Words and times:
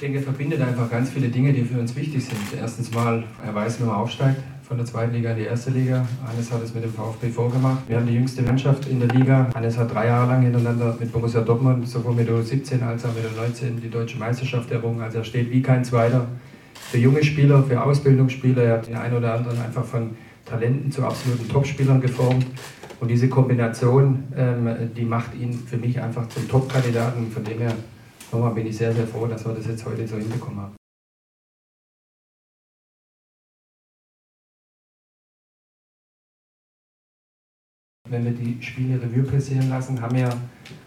denke, 0.00 0.18
er 0.18 0.24
verbindet 0.24 0.60
einfach 0.60 0.90
ganz 0.90 1.10
viele 1.10 1.28
Dinge, 1.28 1.52
die 1.52 1.62
für 1.62 1.78
uns 1.78 1.94
wichtig 1.94 2.24
sind. 2.24 2.38
Erstens 2.58 2.92
mal, 2.92 3.24
er 3.44 3.54
weiß, 3.54 3.80
wie 3.80 3.84
man 3.84 3.96
aufsteigt 3.96 4.40
von 4.62 4.76
der 4.76 4.86
zweiten 4.86 5.12
Liga 5.12 5.32
in 5.32 5.38
die 5.38 5.44
erste 5.44 5.70
Liga. 5.70 6.06
Hannes 6.26 6.50
hat 6.52 6.62
es 6.62 6.72
mit 6.74 6.84
dem 6.84 6.92
VfB 6.92 7.28
vorgemacht. 7.28 7.88
Wir 7.88 7.96
haben 7.96 8.06
die 8.06 8.14
jüngste 8.14 8.42
Mannschaft 8.42 8.88
in 8.88 9.00
der 9.00 9.08
Liga. 9.08 9.50
Hannes 9.54 9.76
hat 9.76 9.92
drei 9.92 10.06
Jahre 10.06 10.28
lang 10.28 10.42
hintereinander 10.42 10.96
mit 10.98 11.12
Borussia 11.12 11.40
Dortmund, 11.40 11.88
sowohl 11.88 12.14
mit 12.14 12.28
der 12.28 12.40
17 12.40 12.82
als 12.82 13.04
auch 13.04 13.14
mit 13.14 13.24
der 13.24 13.32
19 13.32 13.80
die 13.80 13.90
deutsche 13.90 14.16
Meisterschaft 14.18 14.70
errungen. 14.70 15.00
Also 15.00 15.18
er 15.18 15.24
steht 15.24 15.50
wie 15.50 15.60
kein 15.60 15.84
Zweiter 15.84 16.28
für 16.74 16.98
junge 16.98 17.22
Spieler, 17.24 17.62
für 17.64 17.82
Ausbildungsspieler. 17.82 18.62
Er 18.62 18.72
hat 18.74 18.86
den 18.86 18.96
einen 18.96 19.16
oder 19.16 19.34
anderen 19.34 19.60
einfach 19.60 19.84
von 19.84 20.10
Talenten 20.46 20.90
zu 20.90 21.04
absoluten 21.04 21.48
Topspielern 21.48 22.00
geformt. 22.00 22.46
Und 23.00 23.08
diese 23.08 23.28
Kombination, 23.28 24.24
ähm, 24.36 24.68
die 24.96 25.04
macht 25.04 25.34
ihn 25.34 25.52
für 25.52 25.78
mich 25.78 26.00
einfach 26.00 26.28
zum 26.28 26.48
Top-Kandidaten. 26.48 27.30
Von 27.32 27.44
dem 27.44 27.58
her 27.58 27.74
nochmal 28.32 28.54
bin 28.54 28.66
ich 28.66 28.76
sehr, 28.76 28.92
sehr 28.92 29.06
froh, 29.06 29.26
dass 29.26 29.44
wir 29.44 29.54
das 29.54 29.66
jetzt 29.66 29.84
heute 29.84 30.06
so 30.06 30.16
hinbekommen 30.16 30.60
haben. 30.60 30.74
Wenn 38.08 38.24
wir 38.24 38.32
die 38.32 38.60
Spiele 38.60 39.00
Revue 39.00 39.22
passieren 39.22 39.68
lassen, 39.68 40.00
haben 40.00 40.16
wir, 40.16 40.28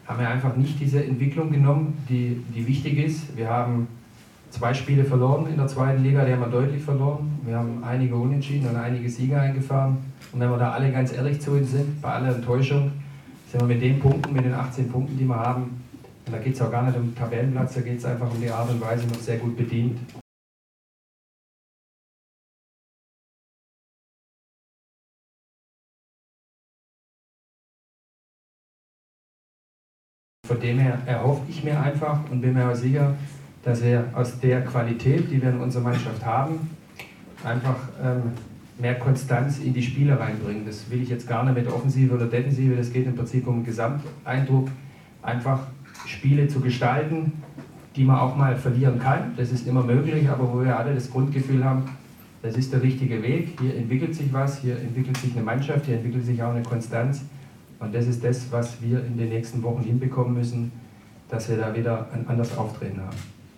haben 0.06 0.20
wir 0.20 0.30
einfach 0.30 0.58
nicht 0.58 0.78
diese 0.80 1.04
Entwicklung 1.04 1.52
genommen, 1.52 2.06
die, 2.10 2.44
die 2.54 2.68
wichtig 2.68 2.98
ist. 2.98 3.38
Wir 3.38 3.50
haben 3.50 3.88
zwei 4.50 4.74
Spiele 4.74 5.06
verloren 5.06 5.48
in 5.48 5.56
der 5.56 5.68
zweiten 5.68 6.04
Liga, 6.04 6.26
die 6.26 6.34
haben 6.34 6.42
wir 6.42 6.48
deutlich 6.48 6.84
verloren. 6.84 7.40
Wir 7.46 7.58
haben 7.58 7.82
einige 7.84 8.16
Unentschieden 8.16 8.70
und 8.70 8.76
einige 8.76 9.10
Siege 9.10 9.40
eingefahren. 9.40 9.98
Und 10.34 10.40
wenn 10.42 10.50
wir 10.50 10.58
da 10.58 10.72
alle 10.72 10.92
ganz 10.92 11.14
ehrlich 11.14 11.40
zu 11.40 11.52
uns 11.52 11.72
sind, 11.72 12.02
bei 12.02 12.10
aller 12.10 12.36
Enttäuschung, 12.36 12.92
sind 13.50 13.62
wir 13.62 13.68
mit 13.68 13.82
den 13.82 14.00
Punkten, 14.00 14.34
mit 14.34 14.44
den 14.44 14.54
18 14.54 14.92
Punkten, 14.92 15.18
die 15.18 15.26
wir 15.26 15.40
haben, 15.40 15.82
da 16.32 16.38
geht 16.40 16.56
es 16.56 16.62
auch 16.62 16.72
gar 16.72 16.84
nicht 16.84 16.98
um 16.98 17.14
Tabellenplatz, 17.16 17.76
da 17.76 17.82
geht 17.82 17.98
es 17.98 18.06
einfach 18.06 18.32
um 18.32 18.40
die 18.40 18.50
Art 18.50 18.70
und 18.70 18.82
Weise 18.82 19.08
noch 19.08 19.20
sehr 19.20 19.38
gut 19.38 19.58
bedient. 19.58 20.00
Von 30.46 30.60
dem 30.60 30.78
her 30.80 31.02
erhoffe 31.06 31.44
ich 31.50 31.64
mir 31.64 31.80
einfach 31.80 32.30
und 32.30 32.42
bin 32.42 32.54
mir 32.54 32.70
auch 32.70 32.76
sicher, 32.76 33.16
dass 33.64 33.82
wir 33.82 34.10
aus 34.14 34.40
der 34.40 34.64
Qualität, 34.66 35.32
die 35.32 35.42
wir 35.42 35.50
in 35.50 35.62
unserer 35.62 35.84
Mannschaft 35.84 36.24
haben, 36.26 36.70
einfach 37.44 37.78
ähm, 38.02 38.34
mehr 38.78 38.96
Konstanz 38.96 39.60
in 39.60 39.74
die 39.74 39.82
Spiele 39.82 40.20
reinbringen. 40.20 40.66
Das 40.66 40.90
will 40.90 41.02
ich 41.02 41.10
jetzt 41.10 41.28
gar 41.28 41.44
nicht 41.46 41.56
mit 41.56 41.68
Offensive 41.68 42.14
oder 42.14 42.26
Defensive, 42.26 42.76
das 42.76 42.92
geht 42.92 43.06
im 43.06 43.16
Prinzip 43.16 43.48
um 43.48 43.60
den 43.60 43.66
Gesamteindruck, 43.66 44.70
einfach 45.22 45.68
Spiele 46.06 46.48
zu 46.48 46.60
gestalten, 46.60 47.32
die 47.96 48.04
man 48.04 48.18
auch 48.18 48.36
mal 48.36 48.56
verlieren 48.56 49.00
kann. 49.00 49.34
Das 49.38 49.52
ist 49.52 49.68
immer 49.68 49.84
möglich, 49.84 50.30
aber 50.30 50.52
wo 50.52 50.64
wir 50.64 50.78
alle 50.78 50.94
das 50.94 51.10
Grundgefühl 51.12 51.64
haben, 51.64 51.84
das 52.42 52.58
ist 52.58 52.74
der 52.74 52.82
richtige 52.82 53.22
Weg. 53.24 53.58
Hier 53.60 53.76
entwickelt 53.76 54.16
sich 54.16 54.34
was, 54.34 54.60
hier 54.60 54.78
entwickelt 54.78 55.18
sich 55.18 55.34
eine 55.34 55.44
Mannschaft, 55.44 55.86
hier 55.86 55.96
entwickelt 55.96 56.26
sich 56.26 56.42
auch 56.44 56.52
eine 56.52 56.64
Konstanz. 56.64 57.24
Und 57.80 57.94
das 57.94 58.08
ist 58.08 58.24
das, 58.24 58.52
was 58.52 58.82
wir 58.82 59.06
in 59.06 59.18
den 59.18 59.30
nächsten 59.30 59.62
Wochen 59.64 59.84
hinbekommen 59.84 60.34
müssen, 60.34 60.72
dass 61.30 61.50
wir 61.50 61.58
da 61.58 61.76
wieder 61.76 62.08
ein 62.14 62.28
anderes 62.28 62.58
Auftreten 62.58 63.00
haben. 63.02 63.18